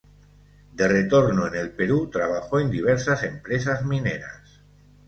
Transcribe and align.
De 0.73 0.87
retorno 0.87 1.45
en 1.45 1.53
el 1.53 1.73
Perú, 1.73 2.09
trabajó 2.09 2.59
en 2.59 2.71
diversas 2.71 3.21
empresas 3.21 3.85
mineras. 3.85 4.59